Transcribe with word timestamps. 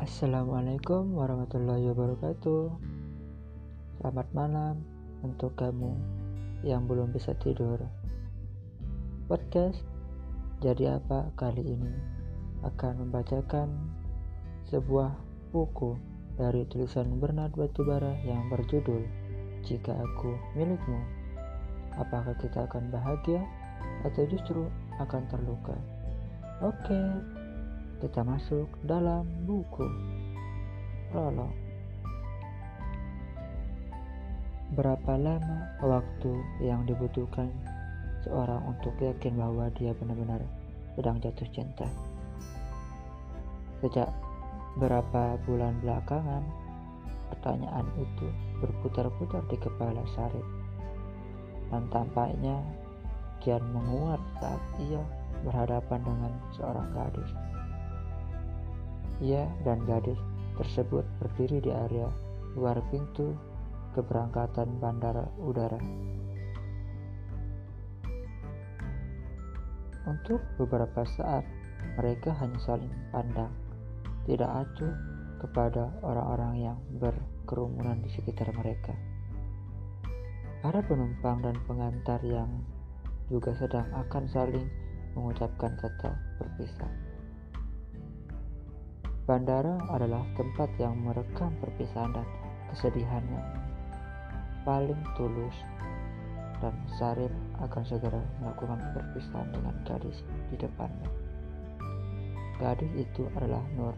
Assalamualaikum 0.00 1.12
warahmatullahi 1.12 1.92
wabarakatuh. 1.92 2.72
Selamat 4.00 4.28
malam 4.32 4.80
untuk 5.20 5.52
kamu 5.60 5.92
yang 6.64 6.88
belum 6.88 7.12
bisa 7.12 7.36
tidur. 7.44 7.84
Podcast 9.28 9.84
Jadi 10.64 10.88
Apa 10.88 11.28
kali 11.36 11.76
ini 11.76 11.92
akan 12.64 13.04
membacakan 13.04 13.68
sebuah 14.72 15.12
buku 15.52 16.00
dari 16.40 16.64
tulisan 16.72 17.20
Bernard 17.20 17.52
Batubara 17.52 18.16
yang 18.24 18.48
berjudul 18.48 19.04
Jika 19.68 19.92
Aku 19.92 20.32
Milikmu. 20.56 21.00
Apakah 22.00 22.32
kita 22.40 22.64
akan 22.64 22.88
bahagia 22.88 23.44
atau 24.08 24.24
justru 24.24 24.64
akan 25.00 25.22
terluka? 25.32 25.76
Oke, 26.60 27.00
kita 28.04 28.20
masuk 28.20 28.68
dalam 28.84 29.24
buku. 29.48 29.88
Prolog. 31.08 31.52
Berapa 34.76 35.18
lama 35.18 35.66
waktu 35.82 36.32
yang 36.62 36.86
dibutuhkan 36.86 37.50
seorang 38.22 38.62
untuk 38.70 38.94
yakin 39.02 39.34
bahwa 39.34 39.66
dia 39.74 39.90
benar-benar 39.96 40.44
sedang 40.94 41.18
jatuh 41.18 41.48
cinta? 41.50 41.88
Sejak 43.82 44.12
berapa 44.78 45.40
bulan 45.48 45.80
belakangan, 45.82 46.44
pertanyaan 47.34 47.88
itu 47.98 48.28
berputar-putar 48.62 49.42
di 49.50 49.56
kepala 49.58 50.04
Sarip. 50.14 50.46
Dan 51.72 51.88
tampaknya 51.90 52.62
kian 53.40 53.64
menguat 53.72 54.20
saat 54.38 54.62
ia 54.88 55.00
berhadapan 55.44 56.00
dengan 56.04 56.32
seorang 56.56 56.88
gadis. 56.92 57.30
Ia 59.20 59.44
dan 59.64 59.84
gadis 59.84 60.20
tersebut 60.60 61.04
berdiri 61.20 61.64
di 61.64 61.72
area 61.72 62.08
luar 62.56 62.80
pintu 62.92 63.32
keberangkatan 63.96 64.80
bandara 64.80 65.26
udara. 65.40 65.80
Untuk 70.08 70.40
beberapa 70.56 71.04
saat, 71.04 71.44
mereka 72.00 72.32
hanya 72.40 72.58
saling 72.64 72.90
pandang, 73.12 73.52
tidak 74.24 74.48
acuh 74.66 74.94
kepada 75.40 75.92
orang-orang 76.00 76.72
yang 76.72 76.78
berkerumunan 76.98 78.00
di 78.00 78.10
sekitar 78.12 78.50
mereka. 78.56 78.96
Para 80.60 80.84
penumpang 80.84 81.40
dan 81.40 81.56
pengantar 81.64 82.20
yang 82.24 82.48
juga 83.30 83.54
sedang 83.54 83.86
akan 83.94 84.26
saling 84.26 84.66
mengucapkan 85.14 85.78
kata 85.78 86.10
berpisah. 86.42 86.90
Bandara 89.24 89.78
adalah 89.94 90.26
tempat 90.34 90.66
yang 90.82 90.98
merekam 90.98 91.54
perpisahan 91.62 92.10
dan 92.10 92.26
kesedihan 92.74 93.22
yang 93.30 93.46
paling 94.66 94.98
tulus 95.14 95.54
dan 96.58 96.74
Sarip 96.98 97.30
akan 97.62 97.82
segera 97.86 98.20
melakukan 98.42 98.82
perpisahan 98.92 99.48
dengan 99.54 99.74
gadis 99.86 100.26
di 100.50 100.58
depannya. 100.58 101.08
Gadis 102.58 102.92
itu 102.98 103.24
adalah 103.38 103.62
Nur. 103.78 103.96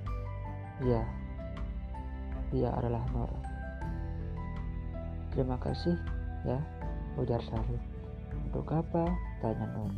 Ya, 0.84 1.02
dia 2.52 2.70
adalah 2.76 3.02
Nur. 3.10 3.32
Terima 5.32 5.56
kasih 5.58 5.96
ya, 6.44 6.60
ujar 7.16 7.40
Sarip. 7.48 7.91
Untuk 8.34 8.66
apa? 8.72 9.12
Tanya 9.40 9.66
Nur. 9.76 9.92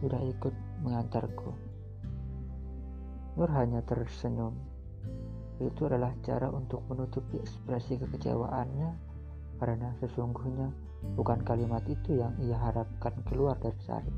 Sudah 0.00 0.20
ikut 0.24 0.54
mengantarku. 0.82 1.52
Nur 3.36 3.50
hanya 3.52 3.80
tersenyum. 3.84 4.56
Itu 5.62 5.86
adalah 5.86 6.12
cara 6.26 6.50
untuk 6.50 6.82
menutupi 6.90 7.38
ekspresi 7.38 8.00
kekecewaannya 8.02 9.12
karena 9.62 9.94
sesungguhnya 10.02 10.74
bukan 11.14 11.38
kalimat 11.46 11.86
itu 11.86 12.18
yang 12.18 12.34
ia 12.42 12.58
harapkan 12.58 13.14
keluar 13.30 13.54
dari 13.62 13.78
Sarip. 13.86 14.16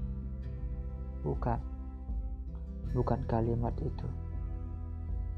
Bukan, 1.21 1.61
bukan 2.97 3.21
kalimat 3.29 3.77
itu. 3.85 4.09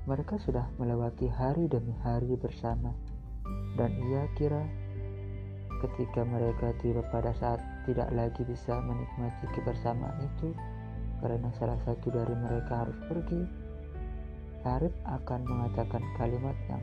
Mereka 0.07 0.39
sudah 0.39 0.71
melewati 0.79 1.27
hari 1.27 1.67
demi 1.67 1.91
hari 2.07 2.39
bersama, 2.39 2.95
dan 3.75 3.91
ia 4.07 4.31
kira 4.39 4.63
ketika 5.85 6.25
mereka 6.25 6.73
tiba 6.81 7.03
pada 7.13 7.33
saat 7.37 7.61
tidak 7.85 8.09
lagi 8.15 8.43
bisa 8.45 8.81
menikmati 8.85 9.45
kebersamaan 9.53 10.17
itu 10.23 10.57
karena 11.21 11.49
salah 11.57 11.81
satu 11.85 12.13
dari 12.13 12.35
mereka 12.37 12.85
harus 12.87 12.99
pergi, 13.09 13.41
Sarip 14.61 14.93
akan 15.09 15.47
mengatakan 15.47 16.03
kalimat 16.21 16.57
yang 16.69 16.83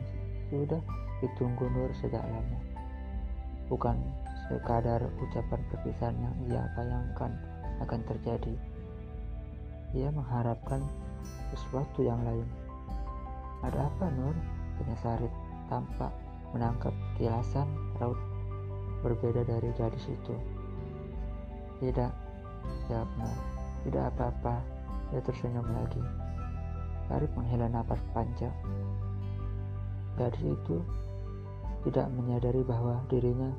sudah 0.50 0.82
ditunggu 1.22 1.68
Nur 1.70 1.90
sejak 2.00 2.22
lama 2.22 2.74
bukan 3.68 3.96
sekadar 4.44 5.00
ucapan 5.24 5.60
perpisahan 5.72 6.16
yang 6.20 6.34
ia 6.52 6.62
bayangkan 6.76 7.32
akan 7.80 8.00
terjadi. 8.04 8.54
Ia 9.96 10.10
mengharapkan 10.12 10.84
sesuatu 11.54 12.04
yang 12.04 12.20
lain. 12.26 12.44
Ada 13.64 13.88
apa 13.88 14.06
Nur? 14.12 14.36
Tanya 14.74 14.96
Sarip 15.00 15.32
tampak 15.70 16.10
menangkap 16.50 16.92
kilasan 17.16 17.66
raut 18.02 18.18
berbeda 19.04 19.44
dari 19.44 19.68
gadis 19.76 20.08
itu. 20.08 20.34
Tidak, 21.84 22.12
jawab 22.88 23.10
Nur. 23.20 23.36
Tidak 23.84 24.04
apa-apa, 24.16 24.64
dia 25.12 25.20
tersenyum 25.20 25.68
lagi. 25.68 26.00
Sarip 27.04 27.28
menghela 27.36 27.68
nafas 27.68 28.00
panjang. 28.16 28.56
Gadis 30.16 30.40
itu 30.40 30.80
tidak 31.84 32.08
menyadari 32.16 32.64
bahwa 32.64 33.04
dirinya 33.12 33.52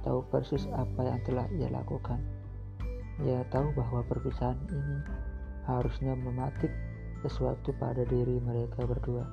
tahu 0.00 0.24
persis 0.32 0.64
apa 0.72 1.04
yang 1.04 1.20
telah 1.28 1.44
ia 1.52 1.68
lakukan. 1.68 2.16
Ia 3.20 3.44
tahu 3.52 3.68
bahwa 3.76 4.00
perpisahan 4.08 4.56
ini 4.72 4.98
harusnya 5.68 6.16
mematik 6.16 6.72
sesuatu 7.20 7.76
pada 7.76 8.06
diri 8.08 8.40
mereka 8.40 8.88
berdua. 8.88 9.28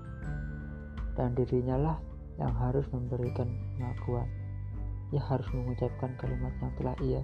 Dan 1.16 1.38
dirinya 1.40 1.79
lah 1.79 1.97
yang 2.35 2.52
harus 2.57 2.84
memberikan 2.91 3.47
pengakuan. 3.78 4.42
Ia 5.13 5.22
harus 5.29 5.46
mengucapkan 5.53 6.18
kalimat 6.18 6.50
yang 6.57 6.74
telah 6.81 6.97
ia 7.06 7.22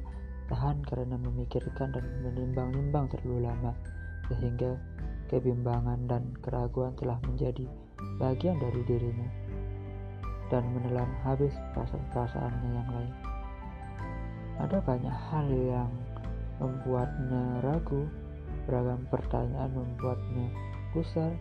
tahan 0.50 0.82
karena 0.86 1.18
memikirkan 1.18 1.90
dan 1.90 2.06
menimbang-nimbang 2.22 3.10
terlalu 3.10 3.50
lama, 3.50 3.74
sehingga 4.30 4.78
kebimbangan 5.30 6.10
dan 6.10 6.34
keraguan 6.42 6.94
telah 6.98 7.18
menjadi 7.26 7.66
bagian 8.22 8.58
dari 8.62 8.82
dirinya 8.86 9.30
dan 10.50 10.66
menelan 10.74 11.10
habis 11.22 11.54
perasaan-perasaannya 11.78 12.70
yang 12.74 12.90
lain. 12.90 13.14
Ada 14.60 14.78
banyak 14.82 15.18
hal 15.30 15.48
yang 15.50 15.92
membuatnya 16.58 17.64
ragu, 17.64 18.10
beragam 18.66 19.06
pertanyaan 19.08 19.72
membuatnya 19.72 20.50
gusar. 20.92 21.32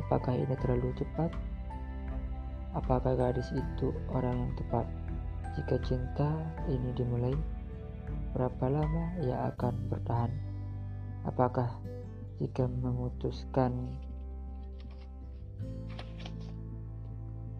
Apakah 0.00 0.34
ini 0.34 0.54
terlalu 0.58 0.90
cepat? 0.96 1.30
Apakah 2.74 3.14
gadis 3.14 3.52
itu 3.52 3.92
orang 4.10 4.34
yang 4.34 4.52
tepat? 4.56 4.86
Jika 5.58 5.74
cinta 5.82 6.30
ini 6.70 6.94
dimulai, 6.94 7.34
berapa 8.30 8.70
lama 8.70 9.18
ia 9.26 9.50
akan 9.50 9.74
bertahan? 9.90 10.30
Apakah 11.26 11.66
jika 12.38 12.70
memutuskan 12.70 13.74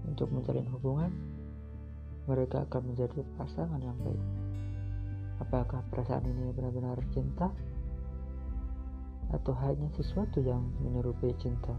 untuk 0.06 0.30
menjalin 0.30 0.70
hubungan, 0.70 1.10
mereka 2.30 2.62
akan 2.70 2.94
menjadi 2.94 3.26
pasangan 3.34 3.82
yang 3.82 3.98
baik. 4.06 4.24
Apakah 5.42 5.82
perasaan 5.90 6.22
ini 6.22 6.54
benar-benar 6.54 7.02
cinta? 7.10 7.50
Atau 9.34 9.58
hanya 9.58 9.90
sesuatu 9.98 10.38
yang 10.38 10.62
menyerupai 10.86 11.34
cinta? 11.42 11.74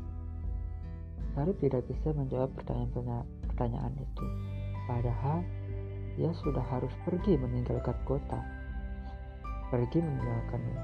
Arif 1.40 1.56
tidak 1.64 1.88
bisa 1.88 2.12
menjawab 2.12 2.52
pertanyaan-pertanyaan 2.60 3.96
itu. 3.96 4.26
Padahal, 4.84 5.48
ia 6.20 6.36
sudah 6.44 6.62
harus 6.68 6.92
pergi 7.08 7.40
meninggalkan 7.40 7.96
kota. 8.04 8.44
Pergi 9.72 10.04
meninggalkannya. 10.04 10.80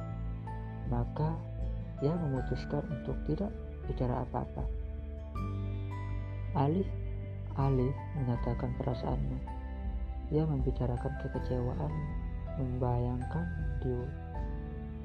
Maka, 0.88 1.36
ia 2.00 2.16
memutuskan 2.16 2.88
untuk 2.88 3.20
tidak 3.28 3.52
bicara 3.92 4.24
apa-apa. 4.24 4.64
Alih 6.56 6.88
Alif 7.56 7.96
menyatakan 8.20 8.76
perasaannya. 8.76 9.40
Ia 10.36 10.44
membicarakan 10.44 11.14
kekecewaan, 11.24 11.94
membayangkan 12.60 13.48
di 13.80 13.96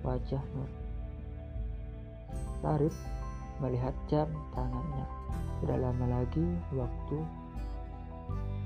wajah 0.02 0.42
Nur. 0.54 0.70
Melihat 3.60 3.92
jam 4.08 4.26
tangannya. 4.56 5.06
Tidak 5.60 5.78
lama 5.78 6.06
lagi 6.08 6.46
waktu 6.72 7.18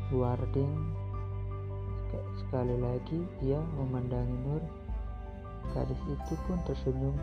boarding. 0.08 1.03
Sekali 2.40 2.76
lagi 2.78 3.18
ia 3.42 3.60
memandangi 3.78 4.36
Nur. 4.46 4.62
Gadis 5.72 5.98
itu 6.06 6.34
pun 6.44 6.60
tersenyum 6.68 7.16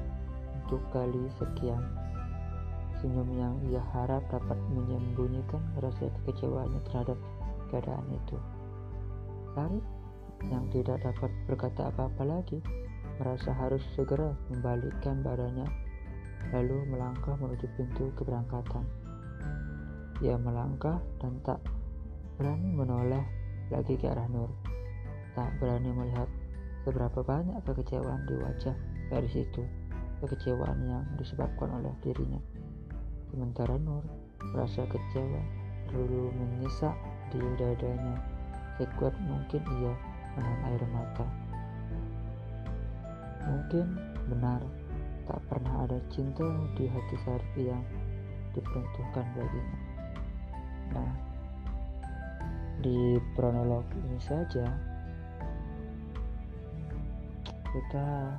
untuk 0.58 0.82
kali 0.92 1.30
sekian. 1.38 1.82
Senyum 3.00 3.30
yang 3.34 3.56
ia 3.70 3.82
harap 3.96 4.22
dapat 4.30 4.58
menyembunyikan 4.74 5.62
rasa 5.82 6.10
kekecewaannya 6.22 6.82
terhadap 6.90 7.18
keadaan 7.74 8.06
itu. 8.14 8.38
Sarip 9.58 9.86
yang 10.50 10.66
tidak 10.74 11.02
dapat 11.06 11.30
berkata 11.46 11.94
apa-apa 11.94 12.24
lagi 12.26 12.60
merasa 13.22 13.54
harus 13.54 13.82
segera 13.94 14.34
membalikkan 14.50 15.22
badannya 15.22 15.70
lalu 16.50 16.78
melangkah 16.90 17.38
menuju 17.38 17.70
pintu 17.78 18.10
keberangkatan. 18.18 18.86
Ia 20.22 20.38
melangkah 20.38 21.02
dan 21.22 21.38
tak 21.46 21.62
berani 22.38 22.70
menoleh 22.74 23.26
lagi 23.70 23.98
ke 23.98 24.10
arah 24.10 24.26
Nur. 24.30 24.61
Tak 25.32 25.50
berani 25.64 25.96
melihat 25.96 26.28
seberapa 26.84 27.24
banyak 27.24 27.62
kekecewaan 27.64 28.28
di 28.28 28.36
wajah 28.42 28.76
gadis 29.08 29.36
itu, 29.48 29.64
kekecewaan 30.20 30.80
yang 30.88 31.04
disebabkan 31.16 31.72
oleh 31.82 31.94
dirinya. 32.04 32.40
Sementara 33.32 33.80
Nur 33.80 34.04
merasa 34.52 34.84
kecewa 34.90 35.42
lalu 35.92 36.32
menyesak 36.36 36.96
di 37.32 37.40
dadanya 37.60 38.20
sekuat 38.76 39.16
mungkin 39.24 39.62
ia 39.80 39.94
menahan 40.36 40.62
air 40.72 40.84
mata. 40.92 41.28
Mungkin 43.48 43.88
benar 44.32 44.62
tak 45.28 45.40
pernah 45.48 45.88
ada 45.88 46.00
cinta 46.12 46.44
di 46.76 46.88
hati 46.92 47.16
Sarif 47.24 47.54
yang 47.56 47.84
diperuntukkan 48.52 49.26
baginya. 49.36 49.80
Nah, 50.92 51.12
di 52.84 53.16
kronolog 53.38 53.88
ini 53.96 54.20
saja 54.20 54.91
kita 57.72 58.36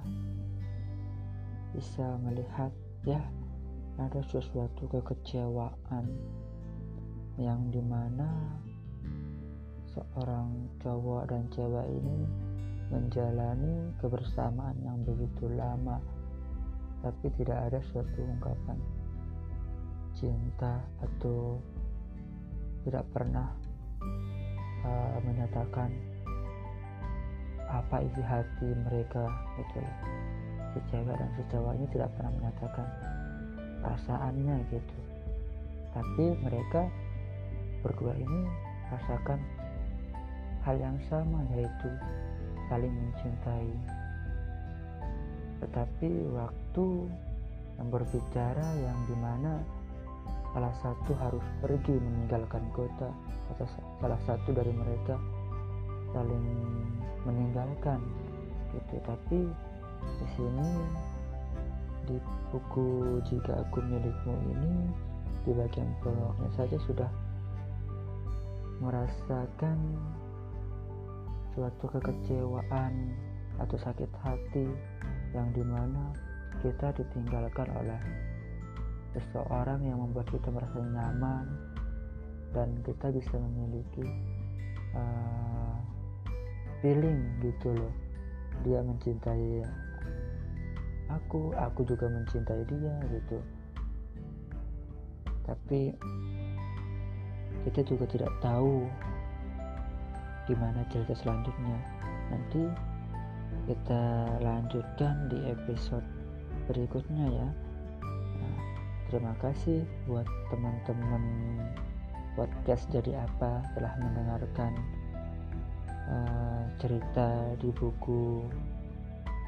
bisa 1.72 2.20
melihat 2.20 2.68
ya 3.08 3.20
ada 3.96 4.20
sesuatu 4.28 4.84
kekecewaan 4.92 6.04
yang 7.40 7.72
di 7.72 7.80
mana 7.80 8.28
seorang 9.88 10.68
cowok 10.80 11.32
dan 11.32 11.48
cewek 11.48 11.88
ini 11.88 12.28
menjalani 12.92 13.92
kebersamaan 14.04 14.76
yang 14.84 15.00
begitu 15.04 15.48
lama 15.48 15.96
tapi 17.00 17.32
tidak 17.40 17.72
ada 17.72 17.80
suatu 17.88 18.20
ungkapan 18.20 18.76
cinta 20.12 20.76
atau 21.00 21.56
tidak 22.84 23.04
pernah 23.16 23.48
uh, 24.84 25.16
menyatakan 25.24 26.11
apa 27.72 28.04
isi 28.04 28.20
hati 28.20 28.68
mereka 28.84 29.24
gitu 29.56 29.80
loh 29.80 29.96
si 30.72 30.80
cewek 30.88 31.16
dan 31.16 31.28
si 31.36 31.42
cowoknya 31.52 31.86
tidak 31.92 32.08
pernah 32.16 32.32
menyatakan 32.40 32.86
perasaannya 33.84 34.56
gitu. 34.72 34.98
Tapi 35.92 36.24
mereka 36.40 36.88
berdua 37.84 38.16
ini 38.16 38.40
rasakan 38.88 39.40
hal 40.64 40.76
yang 40.80 40.96
sama 41.12 41.44
yaitu 41.52 41.90
saling 42.72 42.92
mencintai. 42.92 43.72
Tetapi 45.60 46.10
waktu 46.32 46.86
yang 47.76 47.88
berbicara 47.92 48.66
yang 48.80 48.98
di 49.10 49.16
mana 49.20 49.60
salah 50.56 50.74
satu 50.80 51.12
harus 51.20 51.44
pergi 51.60 51.96
meninggalkan 51.96 52.64
kota 52.72 53.08
atau 53.56 53.66
salah 54.00 54.20
satu 54.24 54.52
dari 54.52 54.72
mereka 54.72 55.16
saling 56.12 56.44
meninggalkan 57.28 58.00
gitu. 58.72 58.96
Tapi 59.04 59.38
di 60.02 60.26
sini 60.34 60.68
di 62.10 62.16
buku 62.50 63.22
jika 63.30 63.62
aku 63.62 63.78
milikmu 63.80 64.34
ini 64.58 64.74
di 65.46 65.50
bagian 65.54 65.90
prolognya 66.02 66.50
saja 66.58 66.76
sudah 66.86 67.10
merasakan 68.82 69.78
suatu 71.54 71.84
kekecewaan 71.86 73.14
atau 73.60 73.76
sakit 73.78 74.10
hati 74.24 74.66
yang 75.36 75.46
di 75.54 75.62
mana 75.62 76.10
kita 76.64 76.90
ditinggalkan 76.96 77.68
oleh 77.78 78.00
seseorang 79.12 79.84
yang 79.84 80.00
membuat 80.00 80.26
kita 80.32 80.48
merasa 80.48 80.80
nyaman 80.80 81.46
dan 82.56 82.68
kita 82.82 83.12
bisa 83.12 83.34
memiliki 83.36 84.04
feeling 86.82 87.22
gitu 87.40 87.70
loh. 87.72 87.94
Dia 88.66 88.82
mencintai 88.82 89.62
aku 91.08 91.54
aku 91.54 91.86
juga 91.86 92.10
mencintai 92.10 92.62
dia 92.66 92.94
gitu. 93.08 93.38
Tapi 95.46 95.94
kita 97.62 97.80
juga 97.86 98.04
tidak 98.10 98.32
tahu 98.42 98.90
gimana 100.50 100.82
cerita 100.90 101.14
selanjutnya. 101.14 101.78
Nanti 102.34 102.62
kita 103.70 104.02
lanjutkan 104.42 105.30
di 105.30 105.38
episode 105.46 106.04
berikutnya 106.66 107.26
ya. 107.30 107.48
Nah, 108.42 108.56
terima 109.06 109.34
kasih 109.38 109.86
buat 110.10 110.26
teman-teman 110.50 111.22
podcast 112.34 112.88
jadi 112.90 113.22
apa 113.22 113.62
telah 113.76 113.92
mendengarkan 114.00 114.72
cerita 116.82 117.54
di 117.62 117.70
buku 117.70 118.42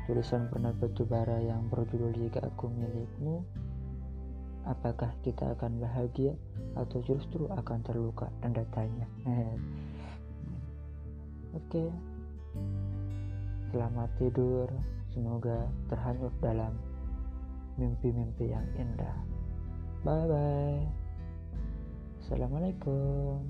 tulisan 0.07 0.47
Bernard 0.55 0.79
Batubara 0.79 1.43
yang 1.43 1.67
berjudul 1.67 2.15
Jika 2.15 2.47
Aku 2.47 2.71
Milikmu 2.71 3.43
apakah 4.71 5.11
kita 5.27 5.59
akan 5.59 5.83
bahagia 5.83 6.39
atau 6.79 7.03
justru 7.03 7.51
akan 7.51 7.83
terluka? 7.83 8.31
Tanda 8.39 8.63
tanya 8.71 9.11
oke. 11.59 11.85
Selamat 13.75 14.11
tidur. 14.23 14.71
Semoga 15.11 15.67
terhanyut 15.91 16.31
dalam 16.39 16.79
mimpi-mimpi 17.75 18.55
yang 18.55 18.67
indah. 18.79 19.19
Bye 20.07 20.27
bye 20.31 20.87
assalamualaikum 22.25 23.43